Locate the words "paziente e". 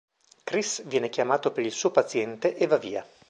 1.91-2.65